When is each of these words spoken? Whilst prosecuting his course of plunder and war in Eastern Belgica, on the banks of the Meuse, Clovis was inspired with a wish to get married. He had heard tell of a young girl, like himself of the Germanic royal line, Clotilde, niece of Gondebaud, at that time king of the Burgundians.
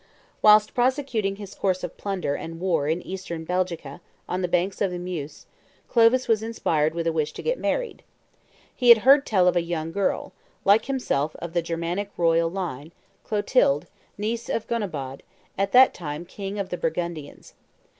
Whilst 0.41 0.73
prosecuting 0.73 1.35
his 1.35 1.53
course 1.53 1.83
of 1.83 1.95
plunder 1.95 2.33
and 2.33 2.59
war 2.59 2.87
in 2.87 3.03
Eastern 3.05 3.45
Belgica, 3.45 4.01
on 4.27 4.41
the 4.41 4.47
banks 4.47 4.81
of 4.81 4.89
the 4.89 4.97
Meuse, 4.97 5.45
Clovis 5.87 6.27
was 6.27 6.41
inspired 6.41 6.95
with 6.95 7.05
a 7.05 7.11
wish 7.13 7.33
to 7.33 7.43
get 7.43 7.59
married. 7.59 8.01
He 8.75 8.89
had 8.89 8.97
heard 9.05 9.27
tell 9.27 9.47
of 9.47 9.55
a 9.55 9.61
young 9.61 9.91
girl, 9.91 10.33
like 10.65 10.85
himself 10.85 11.35
of 11.35 11.53
the 11.53 11.61
Germanic 11.61 12.09
royal 12.17 12.49
line, 12.49 12.93
Clotilde, 13.23 13.85
niece 14.17 14.49
of 14.49 14.65
Gondebaud, 14.65 15.21
at 15.55 15.71
that 15.71 15.93
time 15.93 16.25
king 16.25 16.57
of 16.57 16.69
the 16.69 16.77
Burgundians. 16.77 17.53